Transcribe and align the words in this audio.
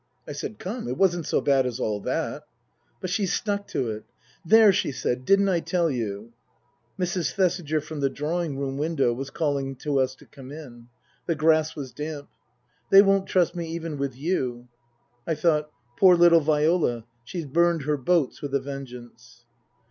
I 0.27 0.31
said, 0.31 0.57
Come, 0.57 0.87
it 0.87 0.97
wasn't 0.97 1.27
so 1.27 1.41
bad 1.41 1.67
as 1.67 1.79
all 1.79 1.99
that. 1.99 2.47
But 2.99 3.11
she 3.11 3.27
stuck 3.27 3.67
to 3.67 3.91
it." 3.91 4.03
There!" 4.51 4.73
she 4.73 4.91
said." 4.91 5.25
Didn't 5.25 5.47
I 5.47 5.59
tell 5.59 5.91
you?" 5.91 6.33
Mrs. 6.99 7.33
Thesiger 7.35 7.79
from 7.81 7.99
the 7.99 8.09
drawing 8.09 8.57
room 8.57 8.79
window 8.79 9.13
was 9.13 9.29
calling 9.29 9.75
to 9.75 9.99
us 9.99 10.15
to 10.15 10.25
come 10.25 10.51
in. 10.51 10.87
The 11.27 11.35
grass 11.35 11.75
was 11.75 11.91
damp." 11.91 12.29
They 12.91 13.03
won't 13.03 13.27
trust 13.27 13.55
me 13.55 13.69
even 13.73 13.99
with 13.99 14.15
you." 14.17 14.67
I 15.27 15.35
thought:" 15.35 15.69
Poor 15.99 16.15
little 16.15 16.41
Viola 16.41 17.05
she's 17.23 17.45
burned 17.45 17.83
her 17.83 17.95
boats 17.95 18.41
with 18.41 18.55
a 18.55 18.59
vengeance." 18.59 19.45